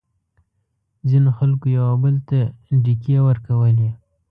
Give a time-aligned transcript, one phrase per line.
[1.09, 2.39] ځینو خلکو یو او بل ته
[2.83, 3.89] ډیکې ورکولې.